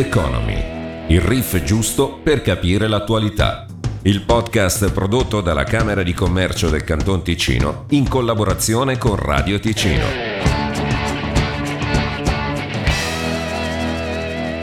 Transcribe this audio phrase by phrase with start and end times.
[0.00, 3.66] Economy, il riff giusto per capire l'attualità.
[4.00, 10.06] Il podcast prodotto dalla Camera di Commercio del Canton Ticino in collaborazione con Radio Ticino.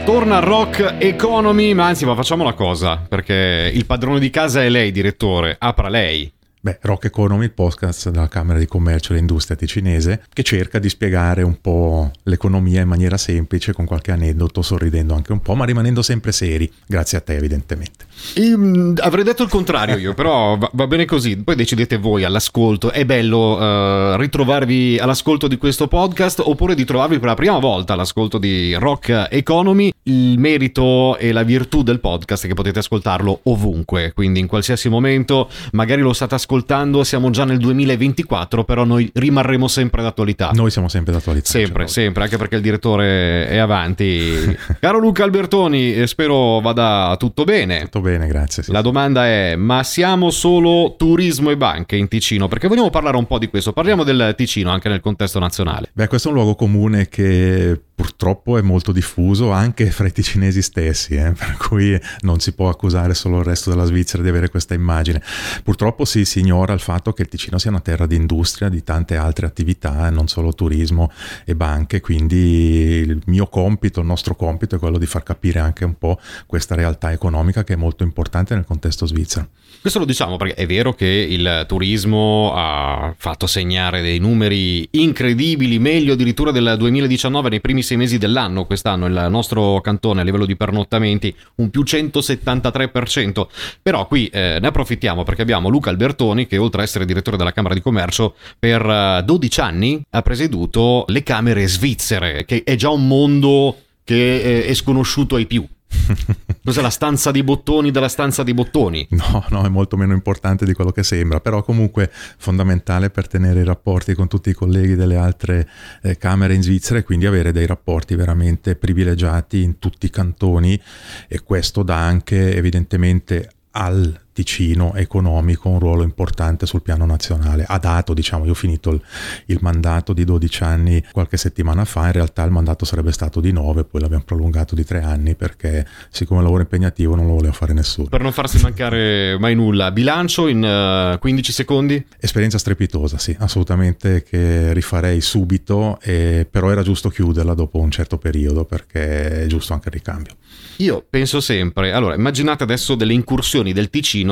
[0.04, 4.68] Torna Rock Economy, ma anzi, ma facciamo una cosa, perché il padrone di casa è
[4.68, 6.32] lei, direttore, apra lei.
[6.60, 10.88] Beh, Rock Economy, il podcast della Camera di Commercio e Industria ticinese, che cerca di
[10.88, 15.64] spiegare un po' l'economia in maniera semplice, con qualche aneddoto, sorridendo anche un po', ma
[15.64, 18.06] rimanendo sempre seri, grazie a te evidentemente.
[18.40, 22.90] Mm, avrei detto il contrario io, però va, va, bene così, poi decidete voi all'ascolto,
[22.90, 27.92] è bello uh, ritrovarvi all'ascolto di questo podcast oppure di trovarvi per la prima volta
[27.92, 33.42] all'ascolto di Rock Economy, il merito e la virtù del podcast è che potete ascoltarlo
[33.44, 38.84] ovunque, quindi in qualsiasi momento, magari lo state ascoltando ascoltando, siamo già nel 2024, però
[38.84, 40.50] noi rimarremo sempre d'attualità.
[40.54, 41.50] Noi siamo sempre d'attualità.
[41.50, 41.92] Sempre, certo.
[41.92, 44.56] sempre, anche perché il direttore è avanti.
[44.80, 47.82] Caro Luca Albertoni, eh, spero vada tutto bene.
[47.82, 48.62] Tutto bene, grazie.
[48.62, 48.72] Sì.
[48.72, 52.48] La domanda è, ma siamo solo turismo e banche in Ticino?
[52.48, 53.74] Perché vogliamo parlare un po' di questo.
[53.74, 55.90] Parliamo del Ticino anche nel contesto nazionale.
[55.92, 60.62] Beh, questo è un luogo comune che purtroppo è molto diffuso anche fra i ticinesi
[60.62, 61.32] stessi, eh?
[61.32, 65.20] per cui non si può accusare solo il resto della Svizzera di avere questa immagine.
[65.64, 68.84] Purtroppo sì, si ignora il fatto che il Ticino sia una terra di industria, di
[68.84, 71.10] tante altre attività, non solo turismo
[71.44, 75.84] e banche, quindi il mio compito, il nostro compito è quello di far capire anche
[75.84, 79.48] un po' questa realtà economica che è molto importante nel contesto svizzero.
[79.80, 85.80] Questo lo diciamo perché è vero che il turismo ha fatto segnare dei numeri incredibili,
[85.80, 90.44] meglio addirittura del 2019 nei primi sei mesi dell'anno quest'anno il nostro cantone a livello
[90.44, 93.46] di pernottamenti un più 173%,
[93.80, 97.52] però qui eh, ne approfittiamo perché abbiamo Luca Albertoni che oltre a essere direttore della
[97.52, 102.90] Camera di Commercio per 12 eh, anni ha presieduto le Camere svizzere, che è già
[102.90, 105.66] un mondo che eh, è sconosciuto ai più.
[106.64, 109.06] Cos'è la stanza dei bottoni della stanza dei bottoni?
[109.10, 113.60] No, no, è molto meno importante di quello che sembra, però comunque fondamentale per tenere
[113.60, 115.68] i rapporti con tutti i colleghi delle altre
[116.02, 120.80] eh, camere in Svizzera e quindi avere dei rapporti veramente privilegiati in tutti i cantoni
[121.26, 127.64] e questo dà anche evidentemente al Ticino economico un ruolo importante sul piano nazionale.
[127.66, 129.02] Ha dato, diciamo, io ho finito il,
[129.46, 133.50] il, mandato di 12 anni qualche settimana fa, in realtà il mandato sarebbe stato di
[133.50, 137.52] 9, poi l'abbiamo prolungato di 3 anni perché siccome il lavoro impegnativo non lo voleva
[137.52, 138.06] fare nessuno.
[138.06, 142.06] Per non farsi mancare mai nulla, bilancio in uh, eh, 15 secondi?
[142.20, 148.18] Esperienza strepitosa, sì, assolutamente che rifarei subito, e, però era giusto chiuderla dopo un certo
[148.18, 150.34] periodo perché è giusto anche il ricambio.
[150.76, 154.27] Io penso sempre, allora immaginate adesso delle incursioni del Ticino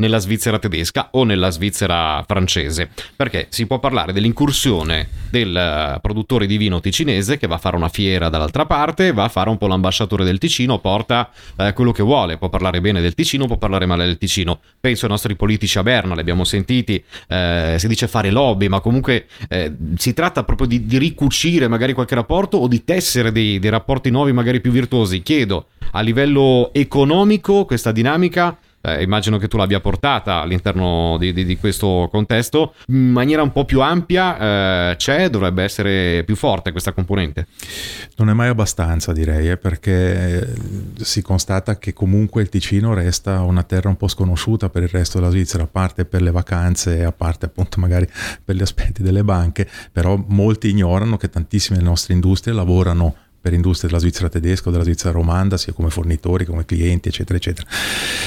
[0.00, 6.46] nella Svizzera tedesca o nella Svizzera francese, perché si può parlare dell'incursione del eh, produttore
[6.46, 9.58] di vino ticinese che va a fare una fiera dall'altra parte, va a fare un
[9.58, 13.58] po' l'ambasciatore del Ticino, porta eh, quello che vuole, può parlare bene del Ticino, può
[13.58, 14.60] parlare male del Ticino.
[14.80, 18.80] Penso ai nostri politici a Berna, li abbiamo sentiti, eh, si dice fare lobby, ma
[18.80, 23.58] comunque eh, si tratta proprio di, di, ricucire magari qualche rapporto o di tessere dei,
[23.58, 25.22] dei rapporti nuovi magari più virtuosi.
[25.22, 31.44] Chiedo a livello economico questa dinamica eh, immagino che tu l'abbia portata all'interno di, di,
[31.44, 36.70] di, questo contesto, in maniera un po' più ampia eh, c'è, dovrebbe essere più forte
[36.70, 37.46] questa componente?
[38.16, 40.54] Non è mai abbastanza direi, eh, perché
[41.00, 45.18] si constata che comunque il Ticino resta una terra un po' sconosciuta per il resto
[45.18, 48.08] della Svizzera, a parte per le vacanze a parte appunto magari
[48.44, 53.88] per gli aspetti delle banche, però molti ignorano che tantissime nostre industrie lavorano per industrie
[53.88, 57.66] della Svizzera tedesca o della Svizzera romanda, sia come fornitori, come clienti, eccetera, eccetera.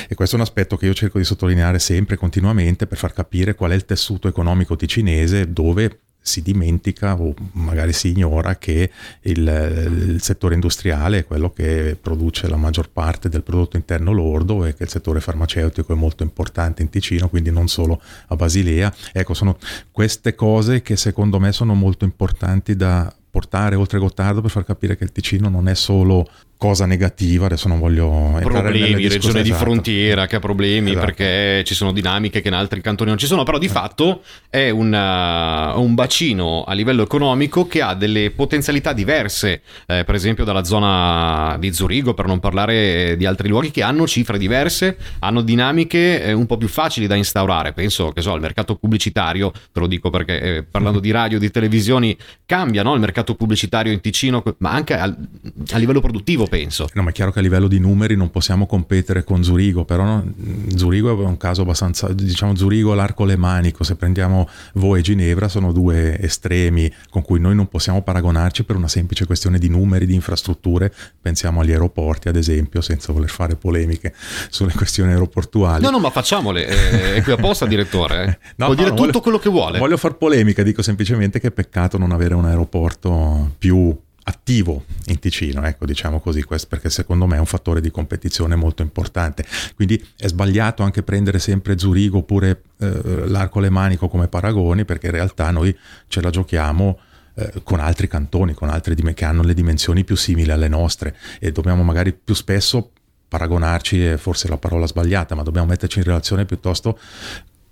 [0.08, 3.56] E questo è un aspetto che io cerco di sottolineare sempre, continuamente, per far capire
[3.56, 8.90] qual è il tessuto economico ticinese dove si dimentica o magari si ignora che
[9.24, 14.64] il, il, settore industriale è quello che produce la maggior parte del prodotto interno lordo
[14.66, 18.92] e che il settore farmaceutico è molto importante in Ticino, quindi non solo a Basilea.
[19.12, 19.58] Ecco, sono
[19.92, 24.96] queste cose che secondo me sono molto importanti da portare oltre Gottardo per far capire
[24.96, 26.30] che il Ticino non è solo
[26.64, 31.06] cosa negativa, adesso non voglio entrare problemi, regione di frontiera che ha problemi esatto.
[31.06, 33.70] perché ci sono dinamiche che in altri cantoni non ci sono, però di eh.
[33.70, 40.16] fatto è una, un bacino a livello economico che ha delle potenzialità diverse, eh, per
[40.16, 44.96] esempio dalla zona di Zurigo, per non parlare di altri luoghi che hanno cifre diverse,
[45.20, 49.52] hanno dinamiche eh, un po' più facili da instaurare, penso che so, il mercato pubblicitario,
[49.52, 52.94] te lo dico perché eh, parlando di radio, di televisioni, cambia no?
[52.94, 56.88] il mercato pubblicitario in Ticino, ma anche a, a livello produttivo penso.
[56.94, 60.04] No, ma è chiaro che a livello di numeri non possiamo competere con Zurigo, però
[60.04, 60.34] no,
[60.76, 65.72] Zurigo è un caso abbastanza, diciamo Zurigo, l'arco lemanico, se prendiamo voi e Ginevra sono
[65.72, 70.14] due estremi con cui noi non possiamo paragonarci per una semplice questione di numeri, di
[70.14, 74.14] infrastrutture, pensiamo agli aeroporti ad esempio, senza voler fare polemiche
[74.50, 75.84] sulle questioni aeroportuali.
[75.84, 78.38] No, no, ma facciamole, è, è qui apposta direttore, eh.
[78.58, 79.80] no, può no, dire tutto voglio, quello che vuole.
[79.80, 85.20] Voglio far polemica, dico semplicemente che è peccato non avere un aeroporto più attivo in
[85.20, 89.46] Ticino, ecco diciamo così, questo perché secondo me è un fattore di competizione molto importante.
[89.76, 95.14] Quindi è sbagliato anche prendere sempre Zurigo oppure eh, l'Arco Lemanico come paragoni perché in
[95.14, 95.76] realtà noi
[96.08, 97.00] ce la giochiamo
[97.36, 101.52] eh, con altri cantoni, con altri che hanno le dimensioni più simili alle nostre e
[101.52, 102.92] dobbiamo magari più spesso
[103.28, 107.00] paragonarci, forse la parola sbagliata, ma dobbiamo metterci in relazione piuttosto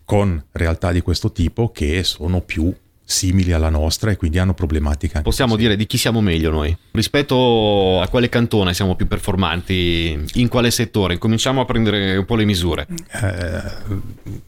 [0.04, 5.18] con realtà di questo tipo che sono più simili alla nostra e quindi hanno problematiche
[5.18, 5.64] anche Possiamo così.
[5.64, 6.76] dire di chi siamo meglio noi?
[6.92, 10.26] Rispetto a quale cantone siamo più performanti?
[10.36, 11.18] In quale settore?
[11.18, 12.88] Cominciamo a prendere un po' le misure.
[13.12, 13.62] Eh,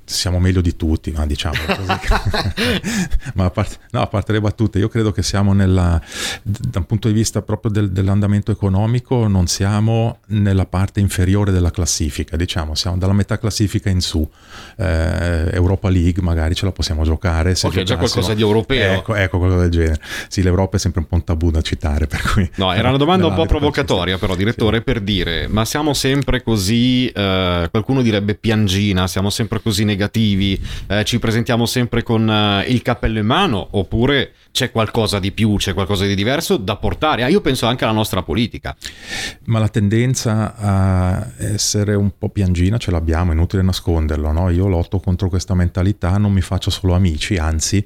[0.05, 1.87] siamo meglio di tutti, ma diciamo così.
[3.35, 6.01] ma a parte, no, a parte, le battute, io credo che siamo nella,
[6.41, 11.71] da un punto di vista proprio del, dell'andamento economico, non siamo nella parte inferiore della
[11.71, 14.27] classifica, diciamo, siamo dalla metà classifica in su.
[14.77, 17.55] Eh, Europa League magari ce la possiamo giocare.
[17.55, 18.52] Se ok, già qualcosa di europeo.
[18.93, 19.99] Ecco, ecco, qualcosa del genere.
[20.27, 22.49] Sì, l'Europa è sempre un po' un tabù da citare, per cui...
[22.55, 24.83] No, era una domanda un po' provocatoria però, direttore, sì.
[24.83, 31.03] per dire, ma siamo sempre così, eh, qualcuno direbbe piangina, siamo sempre così negativi, eh,
[31.03, 35.73] ci presentiamo sempre con eh, il cappello in mano, oppure c'è qualcosa di più, c'è
[35.73, 37.23] qualcosa di diverso da portare?
[37.23, 38.75] Ah, io penso anche alla nostra politica.
[39.45, 44.49] Ma la tendenza a essere un po' piangina ce l'abbiamo, è inutile nasconderlo, no?
[44.51, 47.85] Io lotto contro questa mentalità, non mi faccio solo amici, anzi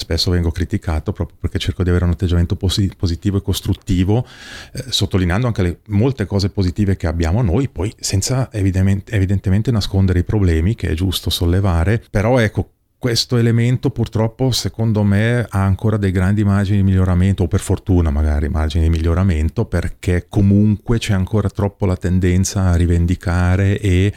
[0.00, 4.26] spesso vengo criticato proprio perché cerco di avere un atteggiamento posi- positivo e costruttivo,
[4.72, 10.20] eh, sottolineando anche le molte cose positive che abbiamo noi, poi senza evidentemente, evidentemente nascondere
[10.20, 12.70] i problemi che è giusto sollevare, però ecco
[13.00, 18.10] questo elemento purtroppo secondo me ha ancora dei grandi margini di miglioramento o per fortuna
[18.10, 24.12] magari margini di miglioramento perché comunque c'è ancora troppo la tendenza a rivendicare e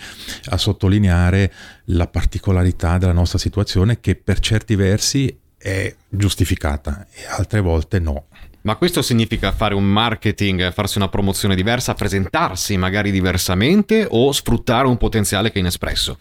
[0.50, 1.50] a sottolineare
[1.86, 8.26] la particolarità della nostra situazione che per certi versi è giustificata e altre volte no.
[8.64, 14.88] Ma questo significa fare un marketing, farsi una promozione diversa, presentarsi magari diversamente o sfruttare
[14.88, 16.18] un potenziale che è inespresso?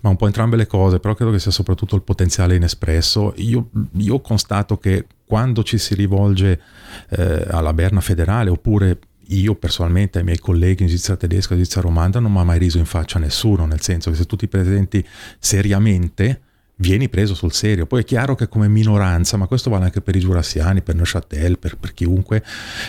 [0.00, 3.32] Ma un po' entrambe le cose, però credo che sia soprattutto il potenziale inespresso.
[3.36, 6.60] Io, io constato che quando ci si rivolge
[7.10, 8.98] eh, alla Berna federale oppure
[9.28, 12.58] io personalmente ai miei colleghi in Svizzera tedesca e Svizzera romanda non mi ha mai
[12.58, 15.06] riso in faccia nessuno, nel senso che se tu ti presenti
[15.38, 16.40] seriamente
[16.76, 17.86] vieni preso sul serio.
[17.86, 21.58] Poi è chiaro che come minoranza, ma questo vale anche per i giurassiani, per Neuchâtel,
[21.58, 22.42] per, per chiunque,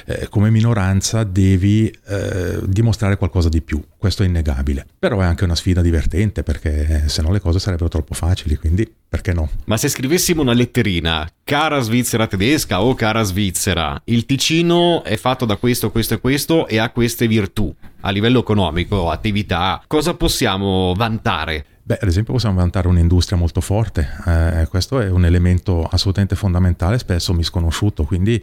[0.06, 3.84] eh, come minoranza devi eh, dimostrare qualcosa di più.
[3.98, 4.86] Questo è innegabile.
[4.98, 8.92] Però è anche una sfida divertente perché se no le cose sarebbero troppo facili, quindi
[9.14, 9.48] perché no?
[9.66, 15.46] Ma se scrivessimo una letterina, cara Svizzera tedesca o cara Svizzera, il Ticino è fatto
[15.46, 20.96] da questo, questo e questo e ha queste virtù a livello economico, attività, cosa possiamo
[20.98, 21.64] vantare?
[21.86, 26.98] Beh, ad esempio possiamo vantare un'industria molto forte, eh, questo è un elemento assolutamente fondamentale,
[26.98, 28.42] spesso misconosciuto, quindi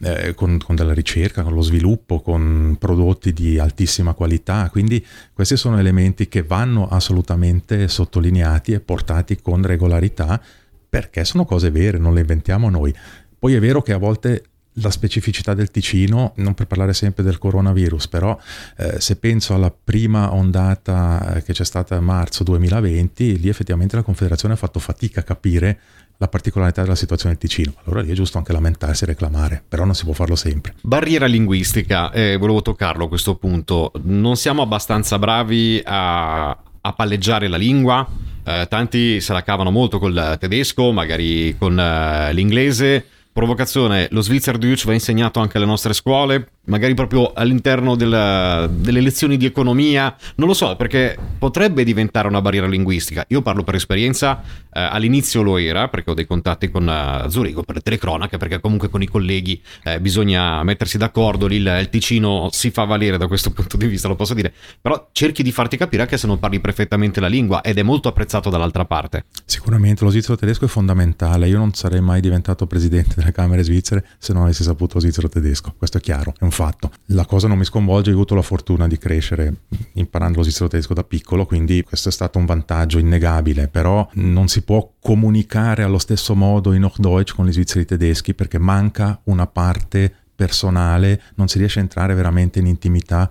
[0.00, 5.04] eh, con, con, della ricerca, con lo sviluppo, con prodotti di altissima qualità, quindi
[5.38, 10.42] questi sono elementi che vanno assolutamente sottolineati e portati con regolarità
[10.88, 12.92] perché sono cose vere, non le inventiamo noi.
[13.38, 14.42] Poi è vero che a volte
[14.72, 18.36] la specificità del Ticino, non per parlare sempre del coronavirus, però
[18.78, 23.94] eh, se penso alla prima ondata eh, che c'è stata a marzo 2020, lì effettivamente
[23.94, 25.78] la Confederazione ha fatto fatica a capire
[26.18, 27.72] la particolarità della situazione del Ticino.
[27.84, 30.74] Allora lì è giusto anche lamentarsi e reclamare, però non si può farlo sempre.
[30.82, 33.92] Barriera linguistica, eh, volevo toccarlo a questo punto.
[34.02, 38.06] Non siamo abbastanza bravi a, a palleggiare la lingua?
[38.44, 43.04] Eh, tanti se la cavano molto col tedesco, magari con eh, l'inglese
[43.38, 49.00] Provocazione, lo Svizzera Deutsch va insegnato anche alle nostre scuole, magari proprio all'interno della, delle
[49.00, 53.24] lezioni di economia, non lo so, perché potrebbe diventare una barriera linguistica.
[53.28, 57.62] Io parlo per esperienza, eh, all'inizio lo era, perché ho dei contatti con uh, Zurigo
[57.62, 61.88] per le telecronache, perché comunque con i colleghi eh, bisogna mettersi d'accordo, lì il, il,
[61.88, 65.52] Ticino si fa valere da questo punto di vista, lo posso dire, però cerchi di
[65.52, 69.24] farti capire anche se non parli perfettamente la lingua ed è molto apprezzato dall'altra parte.
[69.44, 74.04] Sicuramente lo svizzero tedesco è fondamentale, io non sarei mai diventato presidente della Camere svizzere
[74.18, 76.90] se non avessi saputo lo svizzero tedesco, questo è chiaro, è un fatto.
[77.06, 79.54] La cosa non mi sconvolge, ho avuto la fortuna di crescere
[79.92, 84.48] imparando lo svizzero tedesco da piccolo, quindi questo è stato un vantaggio innegabile, però non
[84.48, 89.46] si può comunicare allo stesso modo in Hochdeutsch con gli svizzeri tedeschi perché manca una
[89.46, 93.30] parte personale, non si riesce a entrare veramente in intimità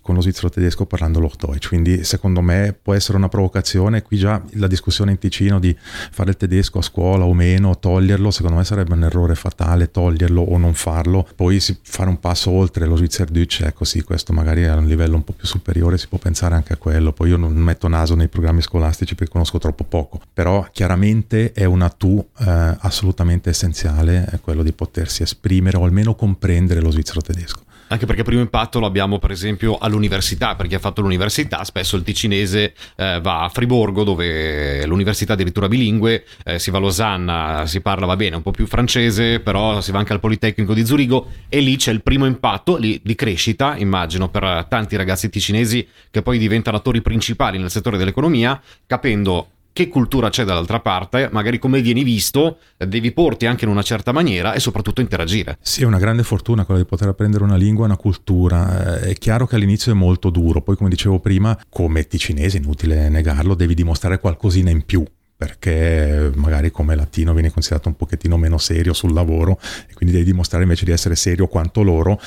[0.00, 4.42] con lo svizzero tedesco parlando Hochdeutsch, quindi secondo me può essere una provocazione, qui già
[4.52, 8.64] la discussione in Ticino di fare il tedesco a scuola o meno, toglierlo, secondo me
[8.64, 13.62] sarebbe un errore fatale toglierlo o non farlo, poi fare un passo oltre lo Schweizerdeutsch,
[13.62, 16.72] ecco sì, questo magari a un livello un po' più superiore si può pensare anche
[16.72, 20.66] a quello, poi io non metto naso nei programmi scolastici perché conosco troppo poco, però
[20.72, 26.80] chiaramente è una tu eh, assolutamente essenziale, è quello di potersi esprimere o almeno comprendere
[26.80, 27.68] lo svizzero tedesco.
[27.92, 31.96] Anche perché primo impatto lo abbiamo per esempio all'università, per chi ha fatto l'università, spesso
[31.96, 36.80] il ticinese eh, va a Friburgo dove l'università è addirittura bilingue, eh, si va a
[36.80, 40.72] Losanna, si parla va bene un po' più francese, però si va anche al Politecnico
[40.72, 45.28] di Zurigo e lì c'è il primo impatto lì, di crescita, immagino, per tanti ragazzi
[45.28, 51.28] ticinesi che poi diventano attori principali nel settore dell'economia, capendo che cultura c'è dall'altra parte,
[51.32, 55.58] magari come vieni visto, devi porti anche in una certa maniera e soprattutto interagire.
[55.60, 59.00] Sì, è una grande fortuna quella di poter apprendere una lingua una cultura.
[59.02, 63.08] Eh, è chiaro che all'inizio è molto duro, poi come dicevo prima, come ticinese, inutile
[63.08, 65.04] negarlo, devi dimostrare qualcosina in più
[65.40, 70.26] perché magari come latino viene considerato un pochettino meno serio sul lavoro e quindi devi
[70.26, 72.20] dimostrare invece di essere serio quanto loro.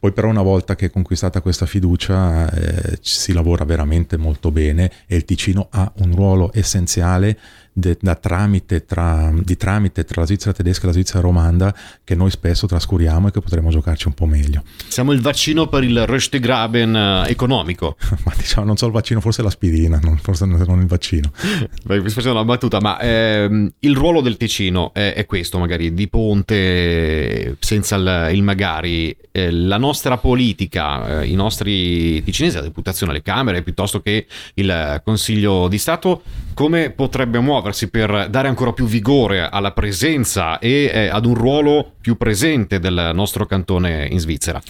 [0.00, 4.90] Poi però una volta che è conquistata questa fiducia eh, si lavora veramente molto bene
[5.06, 7.38] e il Ticino ha un ruolo essenziale
[7.76, 12.14] de, da tramite tra, di tramite tra la Svizzera tedesca e la Svizzera romanda che
[12.14, 14.62] noi spesso trascuriamo e che potremmo giocarci un po' meglio.
[14.88, 17.96] Siamo il vaccino per il Röstegraben eh, economico.
[18.24, 21.30] ma diciamo non so il vaccino, forse l'aspirina, non, forse non il vaccino.
[21.84, 25.92] Beh, mi facendo una battuta, ma ehm, il ruolo del Ticino è, è, questo magari,
[25.92, 29.14] di ponte senza il, il magari.
[29.32, 35.02] Eh, la nostra politica, eh, i nostri ticinesi, la deputazione alle Camere, piuttosto che il
[35.04, 36.22] Consiglio di Stato,
[36.54, 41.34] come potrebbe muovere muoversi per dare ancora più vigore alla presenza e eh, ad un
[41.34, 44.62] ruolo più presente del nostro cantone in Svizzera.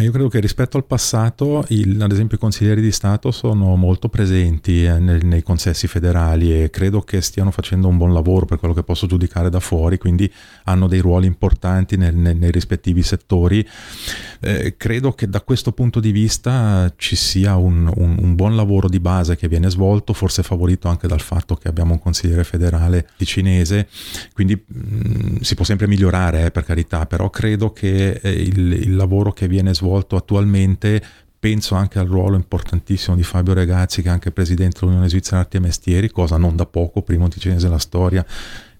[0.00, 3.76] Ma io credo che rispetto al passato, il, ad esempio, i consiglieri di Stato sono
[3.76, 8.46] molto presenti eh, nel, nei consessi federali e credo che stiano facendo un buon lavoro
[8.46, 10.32] per quello che posso giudicare da fuori, quindi
[10.64, 13.62] hanno dei ruoli importanti nel, nel, nei rispettivi settori.
[14.40, 18.88] Eh, credo che da questo punto di vista ci sia un, un, un, buon lavoro
[18.88, 23.10] di base che viene svolto, forse favorito anche dal fatto che abbiamo un consigliere federale
[23.18, 23.86] cinese,
[24.32, 28.72] quindi mh, mm, si può sempre migliorare eh, per carità, però credo che eh, il,
[28.72, 31.02] il lavoro che viene svolto svolto attualmente
[31.40, 35.56] penso anche al ruolo importantissimo di Fabio Regazzi che è anche presidente dell'Unione Svizzera Arti
[35.56, 38.24] e Mestieri, cosa non da poco, primo ticinese della storia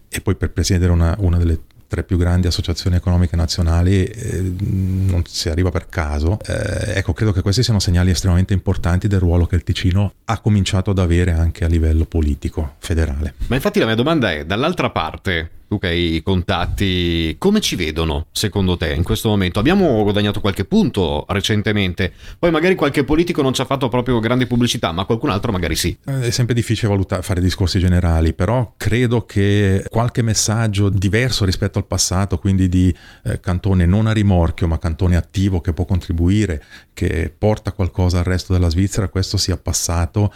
[0.08, 5.22] e poi per presiedere una, una delle tre più grandi associazioni economiche nazionali eh, non
[5.26, 6.38] si arriva per caso.
[6.46, 10.38] Eh, ecco, credo che questi siano segnali estremamente importanti del ruolo che il Ticino ha
[10.38, 13.34] cominciato ad avere anche a livello politico federale.
[13.48, 17.76] Ma infatti la mia domanda è, dall'altra parte, tu che hai i contatti, come ci
[17.76, 19.60] vedono secondo te in questo momento?
[19.60, 24.48] Abbiamo guadagnato qualche punto recentemente, poi magari qualche politico non ci ha fatto proprio grande
[24.48, 25.96] pubblicità, ma qualcun altro magari sì.
[26.06, 31.78] Eh, è sempre difficile valutare, fare discorsi generali, però credo che qualche messaggio diverso rispetto
[31.78, 36.64] al passato, quindi di eh, cantone non a rimorchio, ma cantone attivo che può contribuire,
[36.92, 40.32] che porta qualcosa al resto della Svizzera, questo sia passato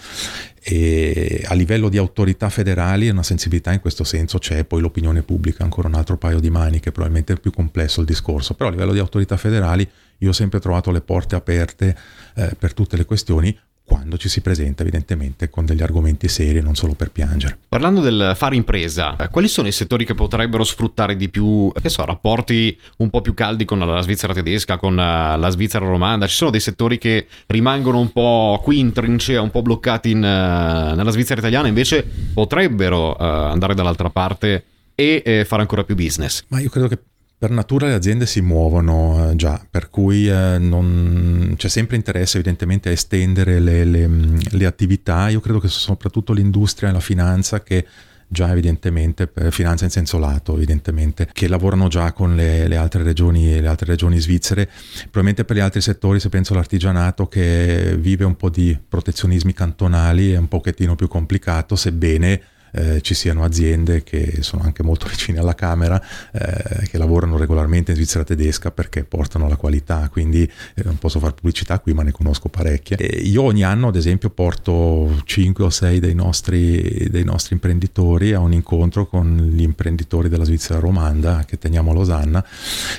[0.66, 5.62] e a livello di autorità federali una sensibilità in questo senso c'è, poi l'opinione pubblica
[5.62, 8.94] ancora un altro paio di maniche, probabilmente è più complesso il discorso, però a livello
[8.94, 9.86] di autorità federali
[10.18, 11.94] io ho sempre trovato le porte aperte
[12.34, 13.54] eh, per tutte le questioni,
[13.86, 17.58] quando ci si presenta evidentemente con degli argomenti seri e non solo per piangere.
[17.68, 21.88] Parlando del fare impresa, eh, quali sono i settori che potrebbero sfruttare di più, che
[21.90, 26.26] so, rapporti un po' più caldi con la Svizzera tedesca, con eh, la Svizzera romanda?
[26.26, 30.18] Ci sono dei settori che rimangono un po' qui in trincea, un po' bloccati in,
[30.18, 34.64] uh, nella Svizzera italiana, invece potrebbero andare dall'altra parte
[34.94, 36.44] e eh, fare ancora più business?
[36.48, 36.98] Ma io credo che
[37.44, 42.38] per natura le aziende si muovono eh, già, per cui eh, non, c'è sempre interesse
[42.38, 44.08] evidentemente a estendere le, le,
[44.48, 45.28] le, attività.
[45.28, 47.86] Io credo che soprattutto l'industria e la finanza che
[48.28, 53.60] già evidentemente, finanza in senso lato evidentemente, che lavorano già con le, le, altre regioni,
[53.60, 54.64] le altre regioni svizzere.
[55.02, 60.32] Probabilmente per gli altri settori, se penso all'artigianato che vive un po' di protezionismi cantonali,
[60.32, 62.40] è un pochettino più complicato, sebbene
[62.74, 66.00] eh, ci siano aziende che sono anche molto vicine alla Camera,
[66.32, 71.18] eh, che lavorano regolarmente in Svizzera tedesca perché portano la qualità, quindi eh, non posso
[71.18, 72.96] fare pubblicità qui, ma ne conosco parecchie.
[72.96, 78.32] E io ogni anno, ad esempio, porto 5 o 6 dei nostri, dei nostri imprenditori
[78.32, 82.44] a un incontro con gli imprenditori della Svizzera romanda che teniamo a Losanna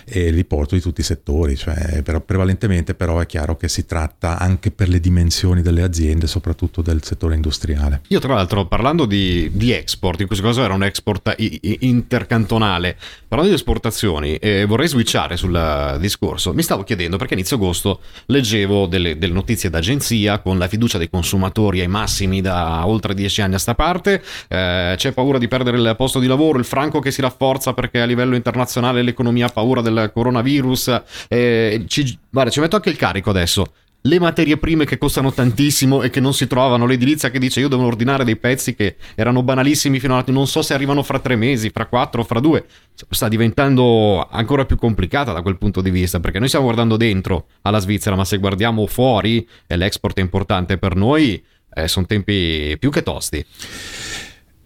[0.06, 3.86] e li porto di tutti i settori, cioè, però, prevalentemente però è chiaro che si
[3.86, 8.02] tratta anche per le dimensioni delle aziende, soprattutto del settore industriale.
[8.10, 12.96] Io tra l'altro parlando di, di di export, in questo caso era un export intercantonale.
[13.28, 16.54] Parlando di esportazioni, eh, vorrei switchare sul discorso.
[16.54, 21.10] Mi stavo chiedendo perché inizio agosto leggevo delle, delle notizie d'agenzia con la fiducia dei
[21.10, 25.78] consumatori ai massimi da oltre dieci anni a sta parte, eh, c'è paura di perdere
[25.78, 29.50] il posto di lavoro, il franco che si rafforza perché a livello internazionale l'economia ha
[29.50, 33.66] paura del coronavirus, eh, ci, guarda, ci metto anche il carico adesso
[34.06, 37.68] le materie prime che costano tantissimo e che non si trovano, l'edilizia che dice io
[37.68, 41.36] devo ordinare dei pezzi che erano banalissimi fino a non so se arrivano fra tre
[41.36, 42.66] mesi, fra quattro, fra due,
[43.10, 47.48] sta diventando ancora più complicata da quel punto di vista perché noi stiamo guardando dentro
[47.62, 51.44] alla Svizzera, ma se guardiamo fuori e l'export è importante per noi,
[51.74, 53.46] eh, sono tempi più che tosti.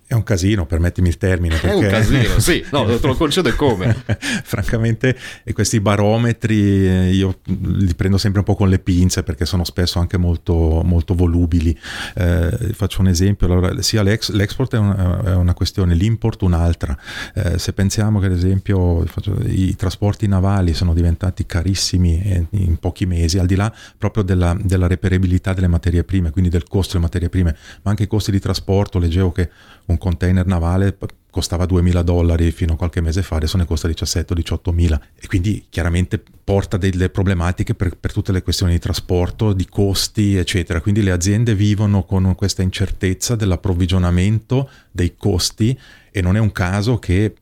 [0.10, 1.56] È un casino, permettimi il termine.
[1.58, 1.70] Perché...
[1.70, 3.96] È un casino, sì, no, te lo concedo come.
[4.44, 5.16] Francamente,
[5.54, 10.00] questi barometri eh, io li prendo sempre un po' con le pinze perché sono spesso
[10.00, 11.78] anche molto, molto volubili.
[12.16, 16.98] Eh, faccio un esempio, allora, sia l'ex, l'export è una, è una, questione, l'import un'altra.
[17.36, 19.06] Eh, se pensiamo che ad esempio
[19.46, 24.88] i trasporti navali sono diventati carissimi in pochi mesi, al di là proprio della, della
[24.88, 28.40] reperibilità delle materie prime, quindi del costo delle materie prime, ma anche i costi di
[28.40, 29.50] trasporto, leggevo che
[29.90, 30.96] un container navale
[31.32, 35.00] costava 2.000 dollari fino a qualche mese fa, adesso ne costa 17 o 18 mila
[35.16, 40.36] e quindi chiaramente porta delle problematiche per, per, tutte le questioni di trasporto, di costi
[40.36, 45.78] eccetera, quindi le aziende vivono con questa incertezza dell'approvvigionamento, dei costi
[46.12, 47.34] e non è un caso che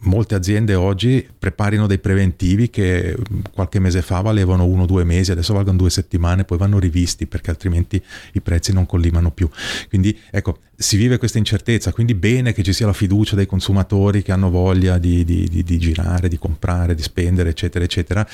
[0.00, 3.16] molte aziende oggi preparino dei preventivi che
[3.52, 7.26] qualche mese fa valevano uno o due mesi, adesso valgono due settimane, poi vanno rivisti
[7.26, 8.00] perché altrimenti
[8.32, 9.48] i prezzi non collimano più.
[9.88, 14.22] Quindi ecco, si vive questa incertezza, quindi bene che ci sia la fiducia dei consumatori
[14.22, 18.26] che hanno voglia di, di, di, di girare, di comprare, di spendere, eccetera, eccetera.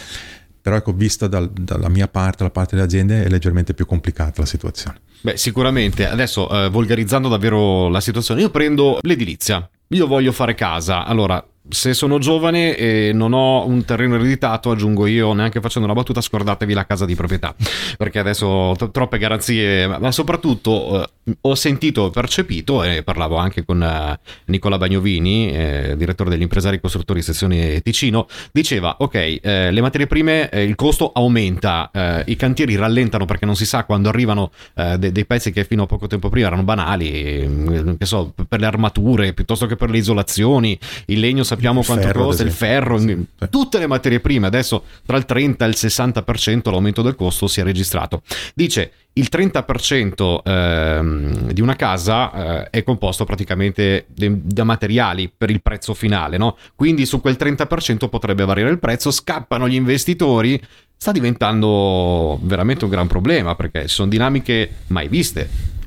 [0.62, 4.42] Però ecco, vista dal, dalla mia parte, dalla parte delle aziende, è leggermente più complicata
[4.42, 5.00] la situazione.
[5.22, 6.06] Beh, sicuramente.
[6.06, 11.04] Adesso, eh, volgarizzando davvero la situazione, io prendo l'edilizia io voglio fare casa.
[11.04, 15.96] Allora, se sono giovane e non ho un terreno ereditato, aggiungo io, neanche facendo una
[15.96, 17.54] battuta, scordatevi la casa di proprietà,
[17.96, 23.82] perché adesso ho troppe garanzie, ma soprattutto eh, ho sentito percepito, e parlavo anche con
[23.82, 30.06] eh, Nicola Bagnovini, eh, direttore degli impresari costruttori sezione Ticino, diceva, ok, eh, le materie
[30.06, 31.90] prime, eh, il costo aumenta,
[32.24, 35.86] i cantieri rallentano perché non si sa quando arrivano de- dei pezzi che fino a
[35.86, 39.98] poco tempo prima erano banali, mm, che so, per le armature, piuttosto che per le
[39.98, 43.26] isolazioni, il legno sappiamo il quanto ferro, costa, il ferro, sì.
[43.50, 47.60] tutte le materie prime, adesso tra il 30 e il 60% l'aumento del costo si
[47.60, 48.22] è registrato.
[48.54, 55.60] Dice il 30% ehm, di una casa eh, è composto praticamente da materiali per il
[55.60, 56.56] prezzo finale, no?
[56.76, 60.60] Quindi su quel 30% potrebbe variare il prezzo, scappano gli investitori,
[60.96, 65.78] sta diventando veramente un gran problema perché sono dinamiche mai viste.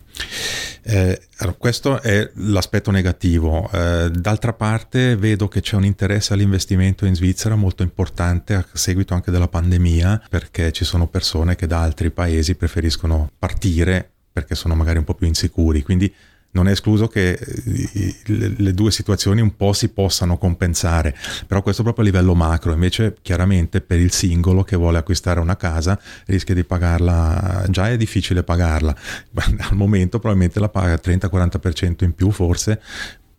[0.86, 3.70] Eh, allora, questo è l'aspetto negativo.
[3.72, 9.14] Eh, d'altra parte vedo che c'è un interesse all'investimento in Svizzera molto importante a seguito
[9.14, 14.76] anche della pandemia perché ci sono persone che da altri paesi preferiscono partire perché sono
[14.76, 15.84] magari un po' più insicuri.
[15.84, 16.14] Quindi
[16.54, 21.16] non è escluso che eh, le due situazioni un po' si possano compensare,
[21.48, 25.58] però questo proprio a livello macro, invece chiaramente per il singolo che vuole acquistare una
[25.58, 28.96] casa rischia di pagarla, già è difficile pagarla,
[29.36, 32.80] al momento probabilmente la paga 30-40% in più forse,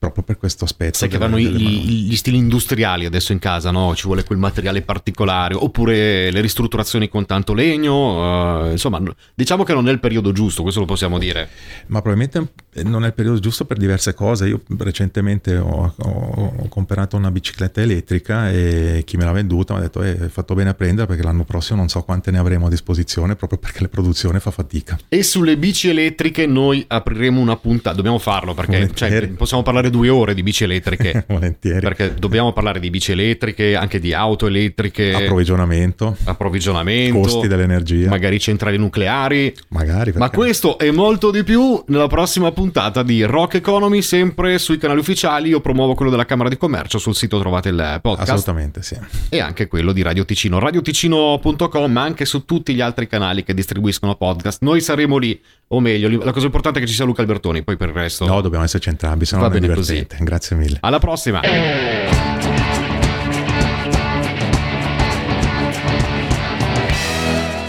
[0.05, 0.98] proprio per questo aspetto.
[0.98, 3.94] Sai che vanno gli, gli, stili industriali adesso in casa, no?
[3.94, 9.00] Ci vuole quel materiale particolare, oppure le ristrutturazioni con tanto legno, uh, insomma,
[9.35, 11.48] diciamo che non è il periodo giusto, questo lo possiamo dire.
[11.87, 14.49] Ma probabilmente non è il periodo giusto per diverse cose.
[14.49, 19.81] Io recentemente ho, ho, ho comprato una bicicletta elettrica e chi me l'ha venduta mi
[19.81, 22.39] ha detto eh, hai fatto bene a prendere perché l'anno prossimo non so quante ne
[22.39, 24.99] avremo a disposizione proprio perché la produzione fa fatica.
[25.09, 30.09] E sulle bici elettriche noi apriremo una puntata, dobbiamo farlo perché cioè, possiamo parlare due
[30.09, 31.25] ore di bici elettriche.
[31.29, 31.81] Volentieri.
[31.81, 35.13] Perché dobbiamo parlare di bici elettriche, anche di auto elettriche.
[35.15, 36.17] Approvvigionamento.
[36.25, 37.21] Approvvigionamento.
[37.21, 38.09] Costi dell'energia.
[38.09, 39.55] Magari centrali nucleari.
[39.69, 40.13] Magari.
[40.17, 42.63] Ma questo e molto di più nella prossima puntata
[43.03, 45.48] di Rock Economy, sempre sui canali ufficiali.
[45.48, 48.31] Io promuovo quello della Camera di Commercio, sul sito trovate il podcast.
[48.31, 48.96] Assolutamente, sì.
[49.29, 50.59] E anche quello di Radio Ticino.
[50.59, 54.62] Radioticino.com, ma anche su tutti gli altri canali che distribuiscono podcast.
[54.62, 57.77] Noi saremo lì o meglio, la cosa importante è che ci sia Luca Albertoni, poi
[57.77, 58.27] per il resto...
[58.27, 60.07] No, dobbiamo esserci entrambi, se no Va bene così.
[60.20, 60.79] Grazie mille.
[60.81, 61.40] Alla prossima!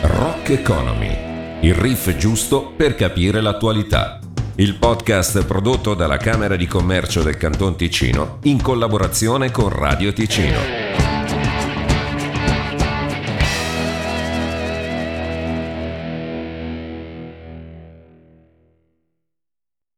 [0.02, 4.20] Rock Economy, il riff giusto per capire l'attualità.
[4.58, 11.25] Il podcast prodotto dalla Camera di Commercio del Canton Ticino in collaborazione con Radio Ticino.